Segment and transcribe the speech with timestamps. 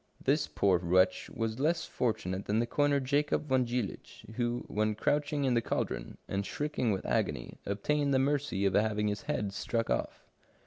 [0.23, 5.43] This poor wretch was less fortunate than the coiner Jacob von Jiilich, who, when crouching
[5.43, 9.91] in the caldron, and shrieking with agony, obtained the mercy of having his head struck
[9.91, 10.25] off".